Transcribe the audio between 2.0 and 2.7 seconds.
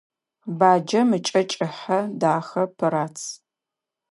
дахэ,